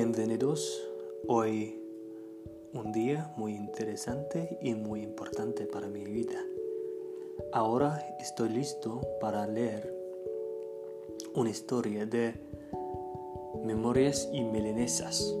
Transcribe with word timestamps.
Bienvenidos 0.00 0.80
hoy 1.26 1.76
un 2.72 2.92
día 2.92 3.34
muy 3.36 3.56
interesante 3.56 4.56
y 4.62 4.76
muy 4.76 5.02
importante 5.02 5.66
para 5.66 5.88
mi 5.88 6.04
vida. 6.04 6.38
Ahora 7.52 7.98
estoy 8.20 8.50
listo 8.50 9.00
para 9.20 9.44
leer 9.48 9.92
una 11.34 11.50
historia 11.50 12.06
de 12.06 12.32
Memorias 13.64 14.28
y 14.32 14.44
Melenesas. 14.44 15.34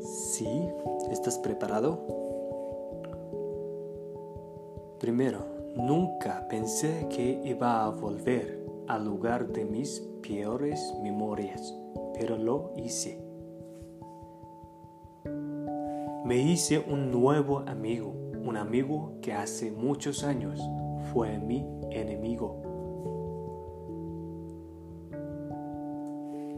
¿Sí? 0.00 0.68
¿Estás 1.10 1.38
preparado? 1.38 1.98
Primero, 5.00 5.44
nunca 5.74 6.46
pensé 6.48 7.08
que 7.10 7.40
iba 7.44 7.84
a 7.84 7.88
volver 7.88 8.64
al 8.86 9.04
lugar 9.04 9.48
de 9.48 9.64
mis 9.64 10.06
peores 10.22 10.94
memorias 11.02 11.74
pero 12.18 12.36
lo 12.36 12.72
hice. 12.76 13.22
Me 16.24 16.36
hice 16.36 16.80
un 16.80 17.10
nuevo 17.10 17.60
amigo, 17.60 18.12
un 18.44 18.56
amigo 18.56 19.14
que 19.22 19.32
hace 19.32 19.70
muchos 19.70 20.24
años 20.24 20.60
fue 21.12 21.38
mi 21.38 21.64
enemigo. 21.90 22.60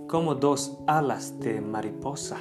Como 0.09 0.34
dos 0.34 0.80
alas 0.86 1.38
de 1.38 1.61
mariposa, 1.61 2.38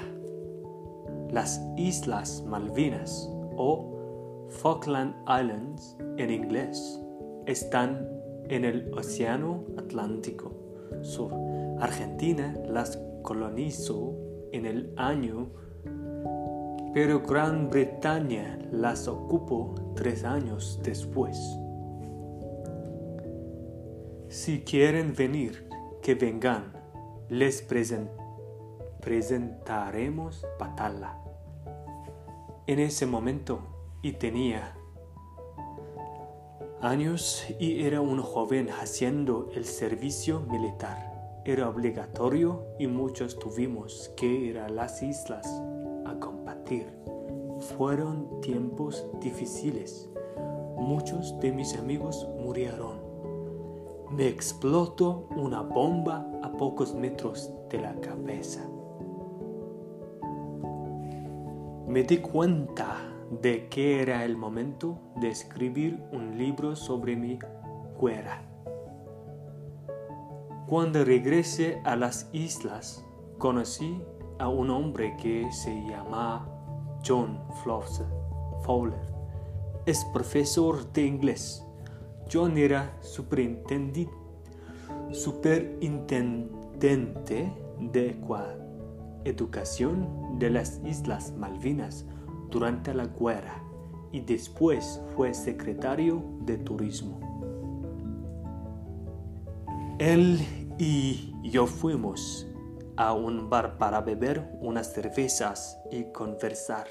las 1.30 1.62
Islas 1.78 2.44
Malvinas 2.48 3.30
o 3.58 4.48
Falkland 4.48 5.14
Islands 5.24 5.96
en 6.18 6.32
inglés 6.32 7.00
están 7.46 8.10
en 8.48 8.66
el 8.66 8.92
Océano 8.94 9.66
Atlántico 9.78 10.52
Sur. 11.02 11.32
Argentina 11.80 12.54
las 12.68 12.98
colonizó 13.22 14.16
en 14.52 14.66
el 14.66 14.94
año, 14.98 15.50
pero 16.94 17.22
Gran 17.22 17.70
Bretaña 17.70 18.58
las 18.72 19.08
ocupó 19.08 19.76
tres 19.96 20.24
años 20.24 20.80
después. 20.84 21.38
Si 24.28 24.62
quieren 24.62 25.14
venir, 25.16 25.68
que 26.02 26.16
vengan, 26.16 26.74
les 27.30 27.62
presentaremos 29.02 30.46
Patala. 30.58 31.18
En 32.68 32.80
ese 32.80 33.06
momento, 33.06 33.60
y 34.02 34.14
tenía 34.14 34.76
años 36.82 37.46
y 37.60 37.84
era 37.84 38.00
un 38.02 38.22
joven 38.22 38.70
haciendo 38.70 39.50
el 39.54 39.66
servicio 39.66 40.40
militar 40.42 41.09
era 41.50 41.68
obligatorio 41.68 42.66
y 42.78 42.88
muchos 42.88 43.40
tuvimos 43.40 44.12
que 44.16 44.28
ir 44.28 44.60
a 44.60 44.70
las 44.70 45.02
islas 45.02 45.48
a 46.06 46.14
combatir. 46.20 46.88
Fueron 47.78 48.40
tiempos 48.42 49.06
difíciles. 49.20 50.10
Muchos 50.78 51.40
de 51.40 51.52
mis 51.52 51.76
amigos 51.78 52.28
murieron. 52.40 53.00
Me 54.12 54.28
explotó 54.28 55.28
una 55.36 55.62
bomba 55.62 56.26
a 56.44 56.52
pocos 56.52 56.94
metros 56.94 57.52
de 57.70 57.80
la 57.80 57.96
cabeza. 57.96 58.68
Me 61.88 62.04
di 62.04 62.18
cuenta 62.18 62.98
de 63.42 63.68
que 63.70 64.02
era 64.02 64.24
el 64.24 64.38
momento 64.38 65.00
de 65.20 65.30
escribir 65.30 66.04
un 66.12 66.38
libro 66.38 66.76
sobre 66.76 67.16
mi 67.16 67.40
cuera. 67.98 68.49
Cuando 70.70 71.04
regresé 71.04 71.82
a 71.84 71.96
las 71.96 72.30
islas, 72.32 73.04
conocí 73.40 74.04
a 74.38 74.50
un 74.50 74.70
hombre 74.70 75.18
que 75.20 75.52
se 75.52 75.74
llama 75.90 76.48
John 77.04 77.40
Fowler. 78.64 79.02
Es 79.88 80.06
profesor 80.14 80.94
de 80.94 81.08
inglés. 81.08 81.66
John 82.32 82.56
era 82.56 82.96
superintendente 83.02 84.12
de 87.80 88.16
educación 89.26 90.38
de 90.38 90.52
las 90.52 90.82
Islas 90.86 91.34
Malvinas 91.36 92.06
durante 92.52 92.94
la 92.94 93.08
guerra 93.08 93.64
y 94.12 94.20
después 94.20 95.02
fue 95.16 95.34
secretario 95.34 96.24
de 96.42 96.60
turismo. 96.60 97.20
Él 99.98 100.40
y 100.80 101.34
yo 101.44 101.68
fuimos 101.68 102.48
a 102.96 103.14
un 103.14 103.50
bar 103.50 103.78
para 103.78 104.00
beber 104.00 104.50
unas 104.62 104.94
cervezas 104.94 105.78
y 105.92 106.06
conversar. 106.06 106.88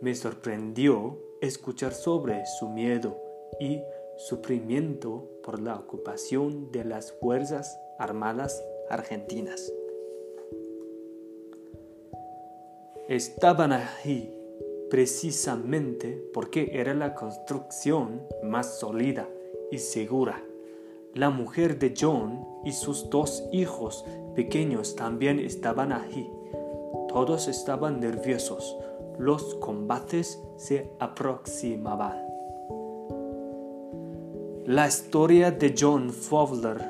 Me 0.00 0.14
sorprendió 0.14 1.18
escuchar 1.42 1.92
sobre 1.92 2.46
su 2.58 2.70
miedo 2.70 3.18
y 3.60 3.82
sufrimiento 4.16 5.28
por 5.44 5.60
la 5.60 5.76
ocupación 5.76 6.72
de 6.72 6.84
las 6.84 7.12
Fuerzas 7.12 7.78
Armadas 7.98 8.64
Argentinas. 8.88 9.70
Estaban 13.08 13.72
ahí 13.72 14.34
precisamente 14.88 16.30
porque 16.32 16.70
era 16.72 16.94
la 16.94 17.14
construcción 17.14 18.26
más 18.42 18.78
sólida 18.78 19.28
y 19.70 19.78
segura 19.78 20.42
la 21.14 21.28
mujer 21.28 21.78
de 21.78 21.92
John 21.98 22.46
y 22.64 22.72
sus 22.72 23.10
dos 23.10 23.44
hijos 23.52 24.04
pequeños 24.34 24.96
también 24.96 25.38
estaban 25.38 25.92
allí. 25.92 26.30
Todos 27.08 27.48
estaban 27.48 28.00
nerviosos. 28.00 28.76
Los 29.18 29.54
combates 29.56 30.42
se 30.56 30.90
aproximaban. 30.98 32.16
La 34.64 34.86
historia 34.88 35.50
de 35.50 35.74
John 35.78 36.10
Fowler 36.10 36.80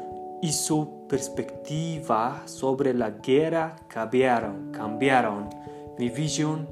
y 0.40 0.52
su 0.52 1.06
perspectiva 1.08 2.42
sobre 2.44 2.94
la 2.94 3.10
guerra 3.10 3.76
cambiaron, 3.88 4.70
cambiaron 4.70 5.48
mi 5.98 6.10
visión, 6.10 6.68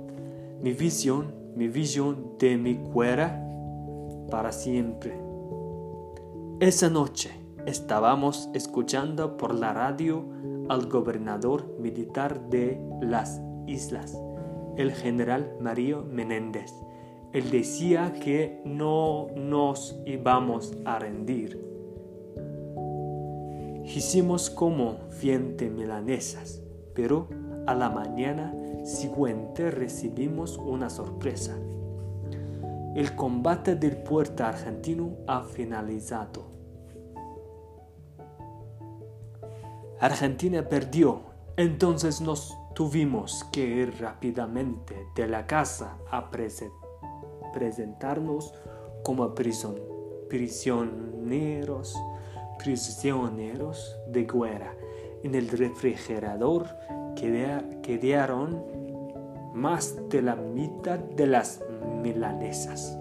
mi 0.63 0.73
visión, 0.73 1.35
mi 1.57 1.67
visión 1.69 2.39
de 2.39 2.57
mi 2.57 2.75
guerra 2.95 3.43
para 4.31 4.53
siempre. 4.53 5.19
Esa 6.61 6.91
noche 6.91 7.40
estábamos 7.67 8.49
escuchando 8.55 9.37
por 9.37 9.55
la 9.55 9.73
radio 9.73 10.25
al 10.69 10.87
gobernador 10.87 11.77
militar 11.79 12.49
de 12.49 12.81
las 13.01 13.41
islas, 13.67 14.17
el 14.77 14.93
general 14.93 15.57
Mario 15.61 16.05
Menéndez. 16.05 16.73
Él 17.33 17.51
decía 17.51 18.13
que 18.13 18.61
no 18.65 19.29
nos 19.37 20.01
íbamos 20.07 20.77
a 20.85 20.99
rendir. 20.99 21.61
Hicimos 23.85 24.51
como 24.51 24.99
fiente 25.11 25.71
milanesas, 25.71 26.63
pero 26.95 27.29
a 27.67 27.75
la 27.75 27.91
mañana 27.91 28.55
siguiente 28.85 29.71
recibimos 29.71 30.59
una 30.59 30.91
sorpresa. 30.91 31.57
El 32.95 33.15
combate 33.15 33.77
del 33.77 33.97
puerto 33.97 34.45
argentino 34.45 35.17
ha 35.27 35.43
finalizado. 35.43 36.50
Argentina 40.01 40.67
perdió, 40.67 41.21
entonces 41.59 42.23
nos 42.23 42.57
tuvimos 42.75 43.45
que 43.53 43.61
ir 43.61 44.01
rápidamente 44.01 44.97
de 45.15 45.29
la 45.29 45.47
casa 45.47 45.99
a 46.11 46.31
presentarnos 47.53 48.55
como 49.05 49.35
prisioneros, 49.35 51.95
prisioneros 52.59 53.99
de 54.09 54.25
guerra. 54.25 54.75
En 55.23 55.35
el 55.35 55.49
refrigerador 55.49 56.67
quedaron 57.15 58.65
más 59.53 59.97
de 60.09 60.23
la 60.23 60.35
mitad 60.35 60.99
de 60.99 61.27
las 61.27 61.63
milanesas. 62.03 62.97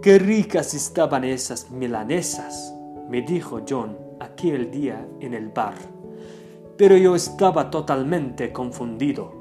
Qué 0.00 0.20
ricas 0.20 0.74
estaban 0.74 1.24
esas 1.24 1.72
milanesas, 1.72 2.72
me 3.08 3.22
dijo 3.22 3.62
John 3.68 4.07
aquel 4.20 4.70
día 4.70 5.06
en 5.20 5.34
el 5.34 5.48
bar, 5.48 5.74
pero 6.76 6.96
yo 6.96 7.14
estaba 7.14 7.70
totalmente 7.70 8.52
confundido. 8.52 9.32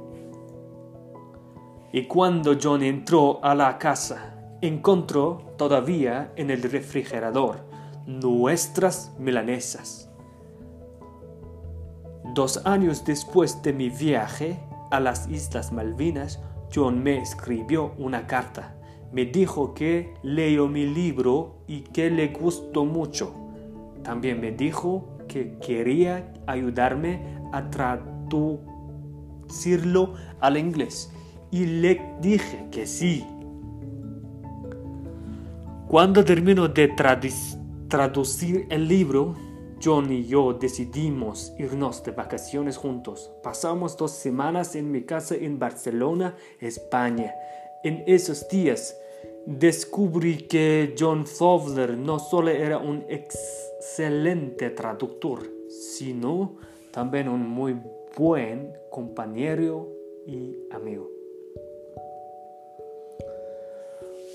Y 1.91 2.05
cuando 2.05 2.57
John 2.61 2.83
entró 2.83 3.43
a 3.43 3.55
la 3.55 3.77
casa, 3.77 4.35
encontró 4.61 5.53
todavía 5.57 6.31
en 6.35 6.51
el 6.51 6.61
refrigerador 6.63 7.61
nuestras 8.05 9.13
milanesas. 9.19 10.09
Dos 12.33 12.61
años 12.65 13.05
después 13.05 13.61
de 13.61 13.73
mi 13.73 13.89
viaje 13.89 14.59
a 14.91 14.99
las 14.99 15.27
Islas 15.29 15.71
Malvinas, 15.71 16.39
John 16.73 17.01
me 17.01 17.17
escribió 17.17 17.93
una 17.97 18.27
carta. 18.27 18.75
Me 19.11 19.25
dijo 19.25 19.73
que 19.73 20.13
leyó 20.23 20.67
mi 20.67 20.85
libro 20.85 21.59
y 21.67 21.81
que 21.81 22.09
le 22.09 22.27
gustó 22.27 22.83
mucho 22.83 23.46
también 24.07 24.39
me 24.39 24.51
dijo 24.53 25.17
que 25.27 25.57
quería 25.59 26.33
ayudarme 26.47 27.37
a 27.51 27.69
traducirlo 27.69 28.63
al 30.39 30.55
inglés 30.55 31.11
y 31.51 31.65
le 31.65 32.15
dije 32.21 32.69
que 32.71 32.87
sí. 32.87 33.27
Cuando 35.89 36.23
terminó 36.23 36.69
de 36.69 36.87
traducir 37.89 38.65
el 38.69 38.87
libro, 38.87 39.35
John 39.83 40.09
y 40.09 40.23
yo 40.25 40.53
decidimos 40.53 41.51
irnos 41.59 42.01
de 42.05 42.11
vacaciones 42.11 42.77
juntos. 42.77 43.29
Pasamos 43.43 43.97
dos 43.97 44.11
semanas 44.11 44.77
en 44.77 44.89
mi 44.89 45.01
casa 45.01 45.35
en 45.35 45.59
Barcelona, 45.59 46.33
España. 46.61 47.33
En 47.83 48.05
esos 48.07 48.47
días 48.47 48.95
descubrí 49.47 50.39
que 50.39 50.93
John 50.99 51.25
Fowler 51.25 51.97
no 51.97 52.19
solo 52.19 52.49
era 52.49 52.77
un 52.79 53.05
excelente 53.07 54.69
traductor, 54.71 55.39
sino 55.69 56.57
también 56.91 57.29
un 57.29 57.47
muy 57.47 57.77
buen 58.17 58.73
compañero 58.91 59.87
y 60.25 60.57
amigo. 60.69 61.09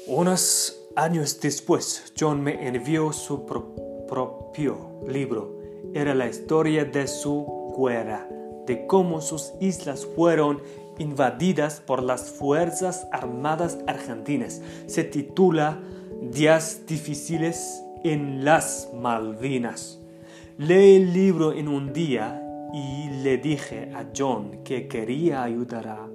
Unos 0.06 0.82
años 0.96 1.38
después, 1.40 2.14
John 2.18 2.42
me 2.42 2.66
envió 2.66 3.12
su 3.12 3.44
propio 3.44 4.78
libro. 5.06 5.58
Era 5.92 6.14
la 6.14 6.26
historia 6.26 6.86
de 6.86 7.06
su 7.06 7.74
guerra, 7.78 8.26
de 8.66 8.86
cómo 8.86 9.20
sus 9.20 9.52
islas 9.60 10.06
fueron 10.06 10.62
invadidas 10.98 11.80
por 11.80 12.02
las 12.02 12.30
Fuerzas 12.30 13.06
Armadas 13.12 13.78
Argentinas. 13.86 14.60
Se 14.86 15.04
titula 15.04 15.80
Días 16.20 16.82
difíciles 16.86 17.82
en 18.04 18.44
las 18.44 18.90
Malvinas. 18.94 20.00
Leí 20.58 20.96
el 20.96 21.12
libro 21.12 21.52
en 21.52 21.68
un 21.68 21.92
día 21.92 22.42
y 22.72 23.10
le 23.22 23.38
dije 23.38 23.90
a 23.94 24.06
John 24.16 24.62
que 24.64 24.88
quería 24.88 25.42
ayudar 25.42 25.88
a 25.88 26.08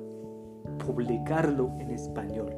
publicarlo 0.78 1.72
en 1.80 1.92
español. 1.92 2.54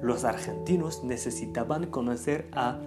Los 0.00 0.24
argentinos 0.24 1.04
necesitaban 1.04 1.86
conocer 1.86 2.48
a 2.52 2.78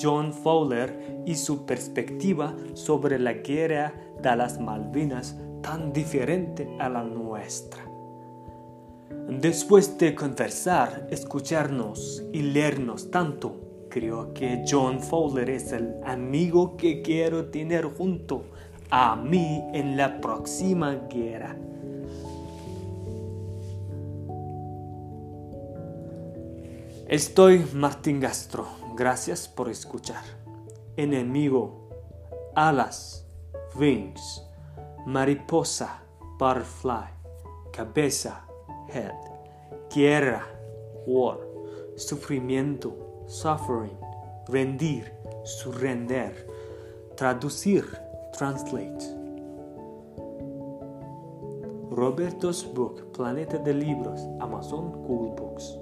John 0.00 0.32
Fowler 0.32 1.22
y 1.26 1.34
su 1.34 1.66
perspectiva 1.66 2.54
sobre 2.74 3.18
la 3.18 3.34
guerra 3.34 3.92
de 4.22 4.36
las 4.36 4.60
Malvinas 4.60 5.36
tan 5.62 5.92
diferente 5.92 6.68
a 6.78 6.88
la 6.88 7.04
nuestra. 7.04 7.91
Después 9.28 9.98
de 9.98 10.14
conversar, 10.14 11.06
escucharnos 11.10 12.22
y 12.32 12.42
leernos 12.42 13.10
tanto, 13.10 13.86
creo 13.88 14.32
que 14.34 14.64
John 14.68 15.00
Fowler 15.00 15.50
es 15.50 15.72
el 15.72 15.94
amigo 16.04 16.76
que 16.76 17.02
quiero 17.02 17.46
tener 17.46 17.84
junto 17.86 18.44
a 18.90 19.16
mí 19.16 19.62
en 19.72 19.96
la 19.96 20.20
próxima 20.20 20.94
guerra. 21.08 21.56
Estoy 27.08 27.66
Martín 27.74 28.20
Gastro. 28.20 28.66
Gracias 28.96 29.46
por 29.46 29.68
escuchar. 29.68 30.24
Enemigo, 30.96 31.90
alas, 32.54 33.26
wings, 33.74 34.42
mariposa, 35.04 36.02
butterfly, 36.38 37.08
cabeza, 37.70 38.46
head, 38.92 39.14
guerra, 39.94 40.46
war, 41.06 41.38
sufrimiento, 41.96 43.24
suffering, 43.26 43.96
rendir, 44.48 45.12
surrender, 45.44 46.46
traducir, 47.16 47.84
translate. 48.36 49.22
Roberto's 51.90 52.64
Book, 52.64 53.12
Planeta 53.12 53.58
de 53.58 53.74
Libros, 53.74 54.20
Amazon 54.40 54.92
Google 55.06 55.34
Books. 55.36 55.78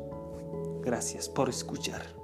Gracias 0.82 1.28
por 1.28 1.48
escuchar. 1.48 2.19